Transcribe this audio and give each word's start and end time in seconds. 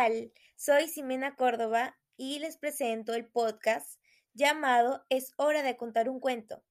tal? 0.00 0.32
Soy 0.56 0.88
Ximena 0.88 1.36
Córdoba 1.36 1.94
y 2.16 2.38
les 2.38 2.56
presento 2.56 3.12
el 3.12 3.26
podcast 3.26 4.00
llamado 4.32 5.04
Es 5.10 5.34
hora 5.36 5.62
de 5.62 5.76
contar 5.76 6.08
un 6.08 6.20
cuento, 6.20 6.62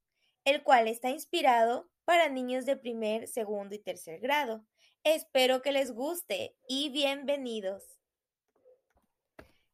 el 0.45 0.63
cual 0.63 0.87
está 0.87 1.11
inspirado 1.11 1.91
para 2.05 2.29
niños 2.29 2.65
de 2.65 2.75
primer, 2.75 3.27
segundo 3.27 3.75
y 3.75 3.79
tercer 3.79 4.19
grado. 4.19 4.65
Espero 5.03 5.61
que 5.61 5.71
les 5.71 5.91
guste 5.91 6.55
y 6.67 6.89
bienvenidos. 6.89 7.99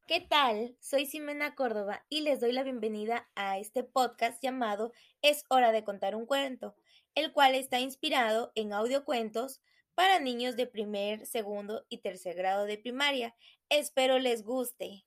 ¿Qué 0.06 0.20
tal? 0.20 0.76
Soy 0.82 1.06
Ximena 1.06 1.56
Córdoba 1.56 2.06
y 2.10 2.22
les 2.22 2.42
doy 2.42 2.52
la 2.52 2.64
bienvenida 2.64 3.30
a 3.36 3.58
este 3.58 3.86
podcast 3.86 4.44
llamado 4.44 4.92
Es 5.22 5.46
hora 5.48 5.72
de 5.72 5.86
contar 5.86 6.18
un 6.18 6.26
cuento, 6.26 6.76
el 7.14 7.32
cual 7.32 7.56
está 7.56 7.80
inspirado 7.80 8.52
en 8.56 8.74
audiocuentos 8.74 9.62
para 9.96 10.20
niños 10.20 10.56
de 10.56 10.68
primer, 10.68 11.26
segundo 11.26 11.86
y 11.90 12.00
tercer 12.00 12.36
grado 12.36 12.66
de 12.66 12.78
primaria. 12.78 13.36
Espero 13.70 14.20
les 14.20 14.44
guste. 14.44 15.06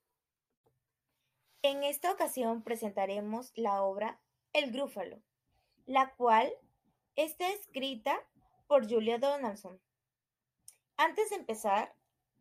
En 1.62 1.84
esta 1.84 2.10
ocasión 2.10 2.62
presentaremos 2.62 3.52
la 3.54 3.82
obra 3.82 4.20
El 4.52 4.72
Grúfalo, 4.72 5.20
la 5.86 6.14
cual 6.16 6.50
está 7.16 7.50
escrita 7.50 8.18
por 8.66 8.88
Julia 8.88 9.18
Donaldson. 9.18 9.80
Antes 10.96 11.30
de 11.30 11.36
empezar, 11.36 11.94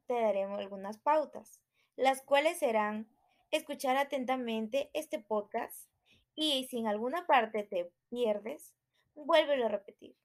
te 0.08 0.14
daremos 0.14 0.60
algunas 0.60 0.98
pautas, 0.98 1.60
las 1.96 2.22
cuales 2.22 2.60
serán 2.60 3.08
escuchar 3.52 3.98
atentamente 3.98 4.90
este 4.94 5.20
podcast 5.20 5.90
y 6.36 6.66
si 6.70 6.78
en 6.78 6.88
alguna 6.88 7.26
parte 7.26 7.64
te 7.64 7.92
pierdes, 8.10 8.74
vuélvelo 9.16 9.66
a 9.66 9.70
repetir. 9.70 10.16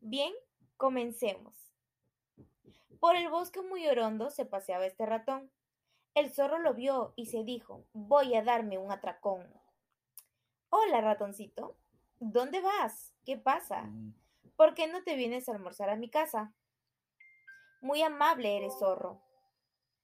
Bien, 0.00 0.32
Comencemos. 0.78 1.56
Por 3.00 3.16
el 3.16 3.28
bosque 3.30 3.62
muy 3.62 3.88
orondo 3.88 4.30
se 4.30 4.44
paseaba 4.44 4.86
este 4.86 5.06
ratón. 5.06 5.50
El 6.14 6.32
zorro 6.32 6.60
lo 6.60 6.72
vio 6.72 7.14
y 7.16 7.26
se 7.26 7.42
dijo, 7.42 7.84
voy 7.92 8.36
a 8.36 8.44
darme 8.44 8.78
un 8.78 8.92
atracón. 8.92 9.52
Hola, 10.70 11.00
ratoncito. 11.00 11.76
¿Dónde 12.20 12.60
vas? 12.60 13.12
¿Qué 13.24 13.36
pasa? 13.36 13.82
Mm. 13.82 14.14
¿Por 14.54 14.74
qué 14.74 14.86
no 14.86 15.02
te 15.02 15.16
vienes 15.16 15.48
a 15.48 15.52
almorzar 15.52 15.90
a 15.90 15.96
mi 15.96 16.10
casa? 16.10 16.54
Muy 17.80 18.00
amable 18.02 18.56
eres, 18.56 18.78
zorro. 18.78 19.20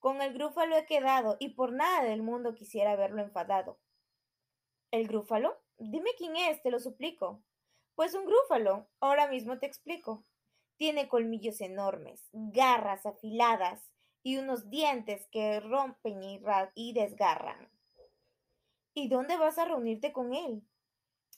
Con 0.00 0.22
el 0.22 0.34
grúfalo 0.34 0.76
he 0.76 0.86
quedado 0.86 1.36
y 1.38 1.50
por 1.50 1.72
nada 1.72 2.02
del 2.02 2.24
mundo 2.24 2.52
quisiera 2.56 2.96
verlo 2.96 3.22
enfadado. 3.22 3.78
¿El 4.90 5.06
grúfalo? 5.06 5.56
Dime 5.78 6.10
quién 6.18 6.34
es, 6.34 6.60
te 6.62 6.72
lo 6.72 6.80
suplico. 6.80 7.44
Pues 7.94 8.14
un 8.14 8.26
grúfalo. 8.26 8.88
Ahora 8.98 9.28
mismo 9.28 9.60
te 9.60 9.66
explico. 9.66 10.24
Tiene 10.76 11.08
colmillos 11.08 11.60
enormes, 11.60 12.28
garras 12.32 13.06
afiladas 13.06 13.92
y 14.22 14.38
unos 14.38 14.70
dientes 14.70 15.28
que 15.30 15.60
rompen 15.60 16.22
y, 16.74 16.92
desgarran. 16.92 17.70
¿Y 18.94 19.08
dónde 19.08 19.36
vas 19.36 19.58
a 19.58 19.66
reunirte 19.66 20.12
con 20.12 20.34
él? 20.34 20.62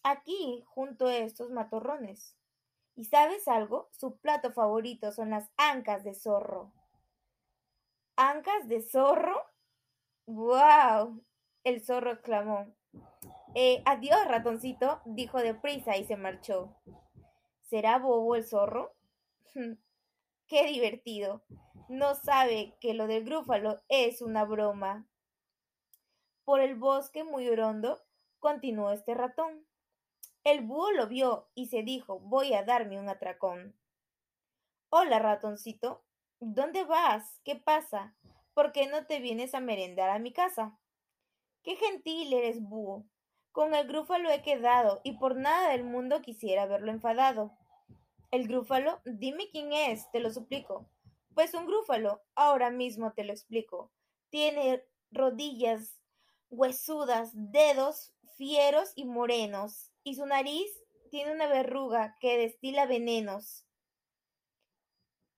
Aquí, 0.02 0.62
junto 0.66 1.06
a 1.06 1.16
estos 1.16 1.50
matorrones. 1.50 2.36
¿Y 2.94 3.04
sabes 3.04 3.48
algo? 3.48 3.88
Su 3.92 4.18
plato 4.18 4.52
favorito 4.52 5.12
son 5.12 5.30
las 5.30 5.50
ancas 5.56 6.04
de 6.04 6.14
zorro. 6.14 6.72
¿Ancas 8.16 8.68
de 8.68 8.80
zorro? 8.80 9.42
¡Guau! 10.26 11.22
El 11.64 11.84
zorro 11.84 12.12
exclamó. 12.12 12.72
Eh, 13.54 13.82
adiós, 13.84 14.18
ratoncito, 14.28 15.00
dijo 15.04 15.38
deprisa 15.38 15.96
y 15.96 16.04
se 16.04 16.16
marchó. 16.16 16.76
¿Será 17.62 17.98
bobo 17.98 18.36
el 18.36 18.44
zorro? 18.44 18.94
Qué 20.46 20.66
divertido. 20.66 21.42
No 21.88 22.14
sabe 22.14 22.76
que 22.80 22.92
lo 22.92 23.06
del 23.06 23.24
grúfalo 23.24 23.82
es 23.88 24.20
una 24.20 24.44
broma. 24.44 25.08
Por 26.44 26.60
el 26.60 26.74
bosque 26.74 27.24
muy 27.24 27.48
hondo 27.48 28.02
continuó 28.38 28.92
este 28.92 29.14
ratón. 29.14 29.66
El 30.44 30.60
búho 30.60 30.92
lo 30.92 31.08
vio 31.08 31.48
y 31.54 31.66
se 31.66 31.82
dijo 31.82 32.20
voy 32.20 32.52
a 32.52 32.64
darme 32.64 33.00
un 33.00 33.08
atracón. 33.08 33.74
Hola, 34.90 35.18
ratoncito. 35.20 36.04
¿Dónde 36.38 36.84
vas? 36.84 37.40
¿Qué 37.42 37.56
pasa? 37.56 38.14
¿Por 38.52 38.72
qué 38.72 38.86
no 38.86 39.06
te 39.06 39.20
vienes 39.20 39.54
a 39.54 39.60
merendar 39.60 40.10
a 40.10 40.18
mi 40.18 40.32
casa? 40.32 40.78
Qué 41.62 41.76
gentil 41.76 42.32
eres, 42.32 42.60
búho. 42.60 43.06
Con 43.52 43.74
el 43.74 43.88
grúfalo 43.88 44.30
he 44.30 44.42
quedado 44.42 45.00
y 45.02 45.16
por 45.18 45.34
nada 45.34 45.70
del 45.70 45.82
mundo 45.82 46.20
quisiera 46.20 46.66
verlo 46.66 46.90
enfadado. 46.92 47.56
¿El 48.30 48.48
grúfalo? 48.48 49.00
Dime 49.04 49.48
quién 49.50 49.72
es, 49.72 50.10
te 50.10 50.20
lo 50.20 50.30
suplico. 50.30 50.88
Pues 51.34 51.54
un 51.54 51.66
grúfalo, 51.66 52.22
ahora 52.34 52.70
mismo 52.70 53.12
te 53.12 53.24
lo 53.24 53.32
explico. 53.32 53.92
Tiene 54.30 54.84
rodillas 55.10 56.00
huesudas, 56.50 57.30
dedos 57.34 58.14
fieros 58.36 58.92
y 58.94 59.04
morenos, 59.04 59.90
y 60.04 60.14
su 60.14 60.26
nariz 60.26 60.70
tiene 61.10 61.32
una 61.32 61.46
verruga 61.46 62.16
que 62.20 62.36
destila 62.36 62.86
venenos. 62.86 63.66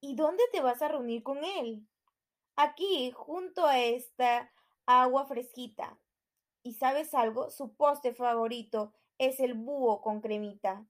¿Y 0.01 0.15
dónde 0.15 0.43
te 0.53 0.61
vas 0.61 0.83
a 0.83 0.89
reunir 0.89 1.23
con 1.23 1.45
él? 1.45 1.87
Aquí, 2.57 3.13
junto 3.13 3.67
a 3.67 3.79
esta 3.79 4.53
agua 4.87 5.27
fresquita. 5.27 5.99
¿Y 6.63 6.75
sabes 6.75 7.15
algo? 7.15 7.51
Su 7.51 7.75
postre 7.75 8.15
favorito 8.15 8.93
es 9.19 9.41
el 9.41 9.55
búho 9.55 10.01
con 10.01 10.21
cremita. 10.21 10.87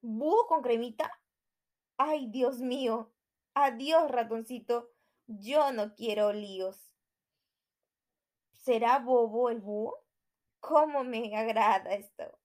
¿Búho 0.00 0.46
con 0.46 0.62
cremita? 0.62 1.10
Ay, 1.96 2.28
Dios 2.28 2.60
mío. 2.60 3.10
Adiós, 3.54 4.08
ratoncito. 4.10 4.90
Yo 5.26 5.72
no 5.72 5.94
quiero 5.94 6.32
líos. 6.32 6.92
¿Será 8.52 9.00
bobo 9.00 9.50
el 9.50 9.60
búho? 9.60 9.98
¿Cómo 10.60 11.02
me 11.02 11.36
agrada 11.36 11.94
esto? 11.94 12.38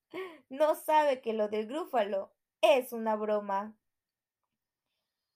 No 0.50 0.76
sabe 0.76 1.22
que 1.22 1.34
lo 1.34 1.48
del 1.48 1.68
grúfalo 1.68 2.32
es 2.62 2.92
una 2.92 3.16
broma. 3.16 3.76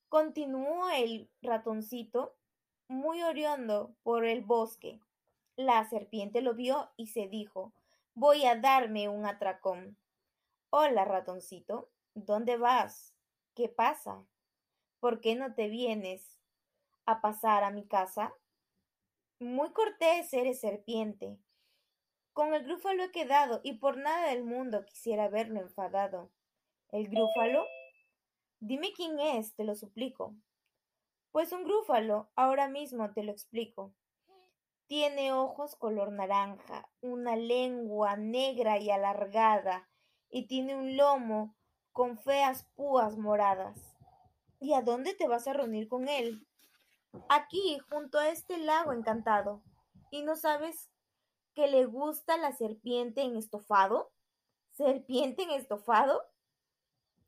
Continuó 0.10 0.90
el 0.90 1.30
ratoncito 1.42 2.36
muy 2.88 3.22
oriondo 3.22 3.96
por 4.02 4.26
el 4.26 4.42
bosque. 4.42 5.00
La 5.56 5.88
serpiente 5.90 6.42
lo 6.42 6.56
vio 6.56 6.92
y 6.98 7.08
se 7.08 7.28
dijo, 7.28 7.74
voy 8.14 8.46
a 8.46 8.56
darme 8.56 9.10
un 9.10 9.26
atracón. 9.26 9.98
Hola, 10.70 11.06
ratoncito. 11.06 11.90
¿Dónde 12.26 12.58
vas? 12.58 13.14
¿Qué 13.54 13.70
pasa? 13.70 14.26
¿Por 15.00 15.22
qué 15.22 15.36
no 15.36 15.54
te 15.54 15.68
vienes 15.68 16.40
a 17.06 17.22
pasar 17.22 17.64
a 17.64 17.70
mi 17.70 17.86
casa? 17.86 18.34
Muy 19.40 19.72
cortés 19.72 20.34
eres, 20.34 20.60
serpiente. 20.60 21.38
Con 22.34 22.56
el 22.56 22.64
grúfalo 22.64 23.04
he 23.04 23.12
quedado 23.12 23.62
y 23.64 23.74
por 23.74 23.98
nada 23.98 24.30
del 24.30 24.44
mundo 24.44 24.84
quisiera 24.84 25.30
verlo 25.30 25.62
enfadado. 25.62 26.32
¿El 26.92 27.08
grúfalo? 27.08 27.68
Dime 28.60 28.94
quién 28.96 29.20
es, 29.20 29.54
te 29.54 29.64
lo 29.64 29.76
suplico. 29.76 30.36
Pues 31.32 31.52
un 31.52 31.66
grúfalo, 31.66 32.32
ahora 32.36 32.68
mismo 32.68 33.14
te 33.14 33.22
lo 33.22 33.32
explico. 33.32 33.94
Tiene 34.88 35.34
ojos 35.34 35.76
color 35.76 36.12
naranja, 36.12 36.90
una 37.00 37.36
lengua 37.36 38.16
negra 38.18 38.80
y 38.80 38.90
alargada, 38.90 39.88
y 40.32 40.48
tiene 40.48 40.76
un 40.76 40.98
lomo 40.98 41.57
con 41.98 42.20
feas 42.20 42.64
púas 42.76 43.18
moradas. 43.18 43.76
¿Y 44.60 44.76
a 44.76 44.84
dónde 44.84 45.16
te 45.16 45.28
vas 45.28 45.48
a 45.48 45.54
reunir 45.54 45.88
con 45.88 46.08
él? 46.08 46.46
Aquí, 47.28 47.80
junto 47.90 48.20
a 48.20 48.30
este 48.30 48.60
lago 48.60 48.94
encantado. 48.94 49.64
¿Y 50.12 50.22
no 50.22 50.36
sabes 50.36 50.92
que 51.56 51.66
le 51.68 51.86
gusta 51.86 52.38
la 52.38 52.52
serpiente 52.52 53.24
en 53.24 53.36
estofado? 53.36 54.12
¿Serpiente 54.74 55.42
en 55.42 55.50
estofado? 55.50 56.22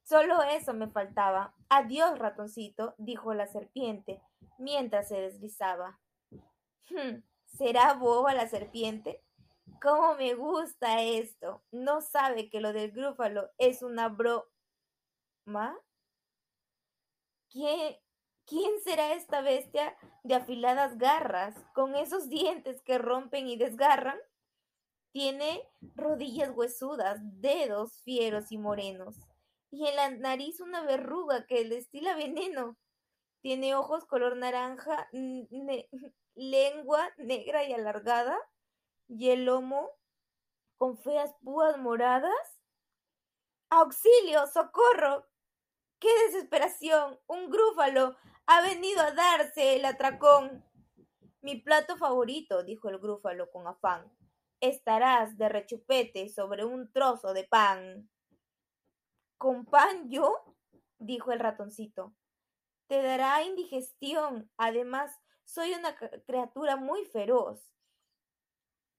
Solo 0.03 0.43
eso 0.43 0.75
me 0.75 0.87
faltaba. 0.87 1.55
Adiós, 1.69 2.19
ratoncito, 2.19 2.93
dijo 2.99 3.33
la 3.33 3.47
serpiente, 3.47 4.21
mientras 4.59 5.07
se 5.07 5.19
deslizaba. 5.19 5.99
Hmm, 6.91 7.23
¿Será 7.57 7.95
boba 7.95 8.35
la 8.35 8.47
serpiente? 8.47 9.23
¿Cómo 9.81 10.13
me 10.13 10.35
gusta 10.35 11.01
esto? 11.01 11.63
No 11.71 12.01
sabe 12.01 12.51
que 12.51 12.61
lo 12.61 12.71
del 12.71 12.91
grúfalo 12.91 13.49
es 13.57 13.81
una 13.81 14.09
bro 14.09 14.47
¿Quién, 17.49 17.97
¿Quién 18.45 18.79
será 18.83 19.13
esta 19.13 19.41
bestia 19.41 19.97
de 20.23 20.35
afiladas 20.35 20.97
garras, 20.97 21.55
con 21.73 21.95
esos 21.95 22.29
dientes 22.29 22.81
que 22.83 22.99
rompen 22.99 23.47
y 23.47 23.57
desgarran? 23.57 24.17
Tiene 25.11 25.67
rodillas 25.95 26.51
huesudas, 26.55 27.19
dedos 27.21 28.01
fieros 28.03 28.51
y 28.51 28.59
morenos, 28.59 29.15
y 29.71 29.87
en 29.87 29.95
la 29.95 30.09
nariz 30.11 30.59
una 30.59 30.83
verruga 30.83 31.47
que 31.47 31.67
destila 31.67 32.15
veneno. 32.15 32.77
Tiene 33.41 33.73
ojos 33.73 34.05
color 34.05 34.37
naranja, 34.37 35.09
lengua 36.35 37.09
negra 37.17 37.63
y 37.63 37.73
alargada, 37.73 38.37
y 39.07 39.29
el 39.31 39.45
lomo 39.45 39.89
con 40.77 40.97
feas 40.97 41.33
púas 41.41 41.77
moradas. 41.79 42.59
¡Auxilio! 43.71 44.45
¡Socorro! 44.47 45.25
¡Qué 45.99 46.07
desesperación! 46.27 47.19
Un 47.27 47.49
grúfalo 47.49 48.15
ha 48.45 48.61
venido 48.61 49.01
a 49.01 49.11
darse 49.11 49.75
el 49.75 49.83
atracón. 49.83 50.65
Mi 51.41 51.59
plato 51.61 51.97
favorito, 51.97 52.63
dijo 52.63 52.89
el 52.89 52.99
grúfalo 52.99 53.51
con 53.51 53.67
afán. 53.67 54.09
Estarás 54.61 55.37
de 55.37 55.49
rechupete 55.49 56.29
sobre 56.29 56.63
un 56.63 56.91
trozo 56.91 57.33
de 57.33 57.43
pan. 57.43 58.09
¿Con 59.37 59.65
pan 59.65 60.09
yo? 60.09 60.55
dijo 60.99 61.31
el 61.33 61.39
ratoncito. 61.39 62.15
Te 62.87 63.01
dará 63.01 63.43
indigestión. 63.43 64.49
Además, 64.57 65.19
soy 65.43 65.73
una 65.73 65.95
criatura 65.95 66.77
muy 66.77 67.05
feroz 67.05 67.73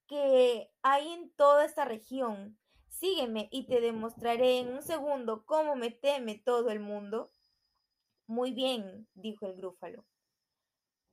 que 0.06 0.70
hay 0.82 1.12
en 1.12 1.30
toda 1.34 1.64
esta 1.64 1.84
región. 1.86 2.59
Sígueme 2.90 3.48
y 3.50 3.66
te 3.66 3.80
demostraré 3.80 4.58
en 4.58 4.74
un 4.74 4.82
segundo 4.82 5.46
cómo 5.46 5.74
me 5.74 5.90
teme 5.90 6.38
todo 6.44 6.70
el 6.70 6.80
mundo. 6.80 7.32
Muy 8.26 8.52
bien, 8.52 9.08
dijo 9.14 9.46
el 9.46 9.56
grúfalo, 9.56 10.04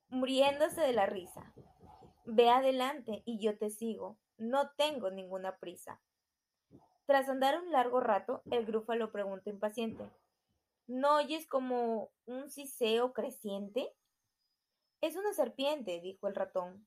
muriéndose 0.09 0.81
de 0.81 0.93
la 0.93 1.05
risa. 1.05 1.53
Ve 2.25 2.49
adelante 2.49 3.23
y 3.25 3.39
yo 3.39 3.57
te 3.57 3.69
sigo. 3.69 4.17
No 4.37 4.71
tengo 4.71 5.09
ninguna 5.09 5.57
prisa. 5.59 6.01
Tras 7.05 7.29
andar 7.29 7.57
un 7.59 7.71
largo 7.71 8.01
rato, 8.01 8.41
el 8.51 8.65
grúfalo 8.65 9.13
preguntó 9.13 9.49
impaciente. 9.49 10.03
¿No 10.87 11.15
oyes 11.15 11.47
como 11.47 12.11
un 12.25 12.49
siseo 12.49 13.13
creciente? 13.13 13.95
Es 14.99 15.15
una 15.15 15.31
serpiente, 15.33 16.01
dijo 16.01 16.27
el 16.27 16.35
ratón. 16.35 16.85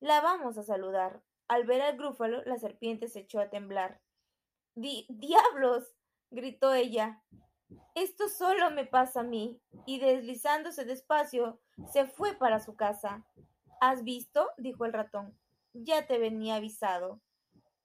La 0.00 0.20
vamos 0.22 0.56
a 0.56 0.62
saludar. 0.62 1.22
Al 1.46 1.64
ver 1.66 1.82
al 1.82 1.98
grúfalo, 1.98 2.42
la 2.44 2.58
serpiente 2.58 3.08
se 3.08 3.20
echó 3.20 3.38
a 3.40 3.50
temblar. 3.50 4.00
¡Diablos! 4.80 5.94
gritó 6.30 6.72
ella. 6.72 7.22
Esto 7.94 8.28
solo 8.28 8.70
me 8.70 8.86
pasa 8.86 9.20
a 9.20 9.24
mí. 9.24 9.60
Y 9.86 9.98
deslizándose 9.98 10.84
despacio, 10.84 11.60
se 11.92 12.06
fue 12.06 12.34
para 12.34 12.60
su 12.60 12.76
casa. 12.76 13.26
¿Has 13.80 14.04
visto? 14.04 14.48
dijo 14.56 14.86
el 14.86 14.92
ratón. 14.92 15.36
Ya 15.74 16.06
te 16.06 16.18
venía 16.18 16.56
avisado. 16.56 17.20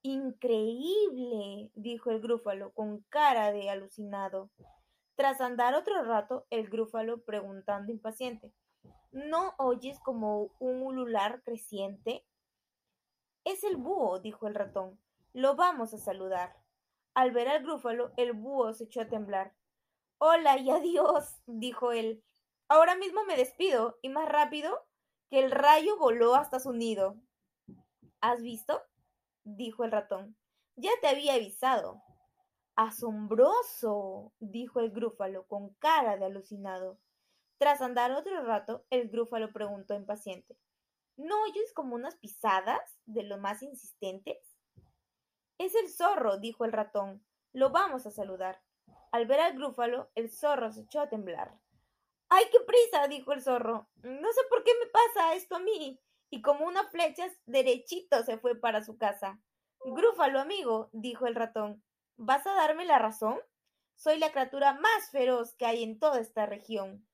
Increíble, 0.03 1.71
dijo 1.73 2.11
el 2.11 2.21
grúfalo 2.21 2.71
con 2.71 3.01
cara 3.09 3.51
de 3.51 3.69
alucinado. 3.69 4.51
Tras 5.15 5.41
andar 5.41 5.75
otro 5.75 6.03
rato, 6.03 6.45
el 6.49 6.69
grúfalo 6.69 7.23
preguntando 7.23 7.91
impaciente 7.91 8.53
¿No 9.11 9.53
oyes 9.57 9.99
como 9.99 10.51
un 10.59 10.81
ulular 10.81 11.41
creciente? 11.43 12.25
Es 13.45 13.63
el 13.63 13.77
búho, 13.77 14.19
dijo 14.19 14.47
el 14.47 14.55
ratón. 14.55 14.99
Lo 15.33 15.55
vamos 15.55 15.93
a 15.93 15.97
saludar. 15.97 16.64
Al 17.15 17.31
ver 17.31 17.47
al 17.47 17.63
grúfalo, 17.63 18.11
el 18.17 18.33
búho 18.33 18.73
se 18.73 18.83
echó 18.83 18.99
a 18.99 19.07
temblar. 19.07 19.53
Hola 20.17 20.57
y 20.57 20.69
adiós, 20.69 21.41
dijo 21.47 21.93
él. 21.93 22.21
Ahora 22.67 22.95
mismo 22.97 23.23
me 23.23 23.37
despido, 23.37 23.97
y 24.01 24.09
más 24.09 24.27
rápido 24.27 24.85
que 25.29 25.39
el 25.39 25.49
rayo 25.49 25.97
voló 25.97 26.35
hasta 26.35 26.59
su 26.59 26.73
nido. 26.73 27.15
¿Has 28.19 28.41
visto? 28.41 28.81
dijo 29.45 29.85
el 29.85 29.91
ratón. 29.91 30.35
Ya 30.75 30.91
te 30.99 31.07
había 31.07 31.35
avisado. 31.35 32.01
Asombroso, 32.75 34.33
dijo 34.39 34.81
el 34.81 34.91
grúfalo 34.91 35.47
con 35.47 35.73
cara 35.75 36.17
de 36.17 36.25
alucinado. 36.25 36.99
Tras 37.57 37.81
andar 37.81 38.11
otro 38.11 38.43
rato, 38.43 38.85
el 38.89 39.07
grúfalo 39.07 39.53
preguntó 39.53 39.93
impaciente. 39.93 40.57
¿No 41.15 41.43
oyes 41.43 41.71
como 41.73 41.95
unas 41.95 42.17
pisadas 42.17 42.99
de 43.05 43.23
lo 43.23 43.37
más 43.37 43.63
insistentes? 43.63 44.54
Es 45.57 45.73
el 45.75 45.89
zorro, 45.89 46.37
dijo 46.37 46.65
el 46.65 46.71
ratón. 46.71 47.25
Lo 47.53 47.69
vamos 47.69 48.05
a 48.05 48.11
saludar. 48.11 48.61
Al 49.11 49.25
ver 49.25 49.39
al 49.39 49.53
grúfalo, 49.53 50.11
el 50.15 50.29
zorro 50.29 50.71
se 50.71 50.81
echó 50.81 50.99
a 50.99 51.09
temblar. 51.09 51.57
¡Ay, 52.29 52.45
qué 52.51 52.59
prisa! 52.65 53.07
dijo 53.07 53.31
el 53.31 53.41
zorro. 53.41 53.87
No 54.03 54.31
sé 54.33 54.41
por 54.49 54.63
qué 54.63 54.71
me 54.79 54.87
pasa 54.87 55.35
esto 55.35 55.55
a 55.55 55.59
mí. 55.59 56.01
Y 56.29 56.41
como 56.41 56.65
una 56.65 56.89
flecha, 56.89 57.25
derechito 57.45 58.23
se 58.23 58.37
fue 58.37 58.55
para 58.55 58.83
su 58.83 58.97
casa. 58.97 59.39
Grúfalo, 59.85 60.39
amigo, 60.39 60.89
dijo 60.91 61.27
el 61.27 61.35
ratón. 61.35 61.83
¿Vas 62.17 62.45
a 62.47 62.53
darme 62.53 62.85
la 62.85 62.99
razón? 62.99 63.39
Soy 63.95 64.17
la 64.17 64.31
criatura 64.31 64.73
más 64.73 65.09
feroz 65.11 65.55
que 65.55 65.65
hay 65.65 65.83
en 65.83 65.99
toda 65.99 66.19
esta 66.19 66.45
región. 66.45 67.07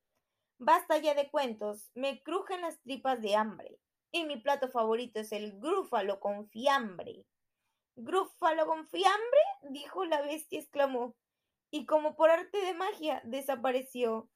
Basta 0.58 0.98
ya 0.98 1.14
de 1.14 1.30
cuentos, 1.30 1.92
me 1.96 2.24
crujen 2.24 2.62
las 2.62 2.82
tripas 2.82 3.22
de 3.22 3.36
hambre 3.36 3.80
y 4.12 4.26
mi 4.26 4.38
plato 4.38 4.70
favorito 4.70 5.20
es 5.20 5.32
el 5.32 5.60
grúfalo 5.60 6.20
con 6.20 6.48
fiambre. 6.50 7.26
¿Grúfalo 7.96 8.66
con 8.66 8.88
fiambre? 8.88 9.40
dijo 9.70 10.06
la 10.06 10.22
bestia, 10.22 10.60
exclamó, 10.60 11.16
y 11.70 11.86
como 11.86 12.16
por 12.16 12.30
arte 12.30 12.58
de 12.62 12.74
magia 12.74 13.22
desapareció. 13.24 14.30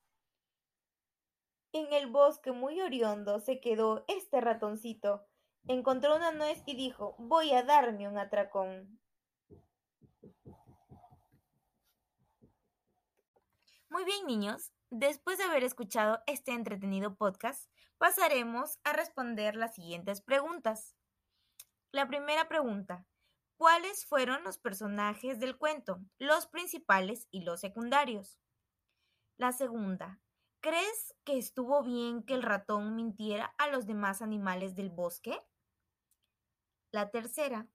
En 1.72 1.92
el 1.92 2.08
bosque 2.08 2.52
muy 2.52 2.80
oriondo 2.82 3.40
se 3.40 3.60
quedó 3.60 4.06
este 4.08 4.40
ratoncito. 4.40 5.26
Encontró 5.68 6.16
una 6.16 6.32
nuez 6.32 6.62
y 6.66 6.76
dijo, 6.76 7.16
voy 7.18 7.52
a 7.54 7.64
darme 7.64 8.08
un 8.08 8.18
atracón. 8.18 9.00
Muy 13.90 14.04
bien, 14.06 14.26
niños. 14.28 14.72
Después 14.90 15.38
de 15.38 15.46
haber 15.46 15.64
escuchado 15.64 16.20
este 16.28 16.54
entretenido 16.54 17.16
podcast, 17.16 17.70
pasaremos 17.98 18.80
a 18.84 18.94
responder 18.94 19.56
las 19.56 19.76
siguientes 19.76 20.22
preguntas. 20.22 20.96
La 21.92 22.08
primera 22.08 22.48
pregunta, 22.48 23.06
¿cuáles 23.58 24.06
fueron 24.06 24.44
los 24.44 24.58
personajes 24.58 25.40
del 25.40 25.58
cuento, 25.58 26.00
los 26.18 26.48
principales 26.48 27.28
y 27.32 27.42
los 27.42 27.60
secundarios? 27.60 28.40
La 29.38 29.52
segunda, 29.52 30.22
¿crees 30.60 31.16
que 31.24 31.38
estuvo 31.38 31.84
bien 31.84 32.24
que 32.24 32.34
el 32.34 32.44
ratón 32.44 32.96
mintiera 32.96 33.54
a 33.58 33.68
los 33.68 33.86
demás 33.86 34.22
animales 34.22 34.76
del 34.76 34.90
bosque? 34.90 35.40
La 36.92 37.12
tercera, 37.12 37.68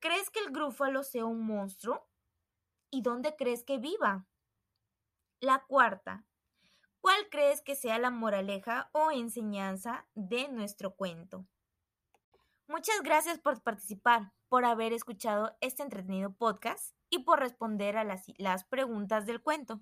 ¿crees 0.00 0.30
que 0.30 0.40
el 0.40 0.50
grúfalo 0.50 1.02
sea 1.02 1.24
un 1.24 1.46
monstruo? 1.46 2.08
¿Y 2.90 3.02
dónde 3.02 3.36
crees 3.36 3.64
que 3.64 3.78
viva? 3.78 4.26
La 5.40 5.64
cuarta, 5.66 6.26
¿Cuál 7.06 7.28
crees 7.30 7.62
que 7.62 7.76
sea 7.76 8.00
la 8.00 8.10
moraleja 8.10 8.90
o 8.90 9.12
enseñanza 9.12 10.08
de 10.16 10.48
nuestro 10.48 10.96
cuento? 10.96 11.46
Muchas 12.66 13.00
gracias 13.02 13.38
por 13.38 13.62
participar, 13.62 14.32
por 14.48 14.64
haber 14.64 14.92
escuchado 14.92 15.56
este 15.60 15.82
entretenido 15.82 16.32
podcast 16.34 16.94
y 17.10 17.20
por 17.20 17.40
responder 17.40 17.96
a 17.96 18.04
las, 18.04 18.64
preguntas 18.64 19.26
del 19.26 19.42
cuento. 19.42 19.80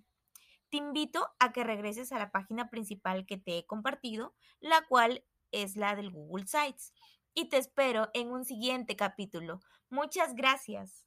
Te 0.70 0.78
invito 0.78 1.28
a 1.38 1.52
que 1.52 1.64
regreses 1.64 2.12
a 2.12 2.18
la 2.18 2.30
página 2.30 2.70
principal 2.70 3.26
que 3.26 3.36
te 3.36 3.58
he 3.58 3.66
compartido, 3.66 4.34
la 4.60 4.84
cual 4.88 5.24
es 5.52 5.76
la 5.76 5.94
del 5.94 6.10
Google 6.10 6.46
Sites. 6.46 6.92
Y 7.34 7.48
te 7.48 7.58
espero 7.58 8.10
en 8.14 8.30
un 8.30 8.44
siguiente 8.44 8.96
capítulo. 8.96 9.60
Muchas 9.90 10.34
gracias. 10.34 11.04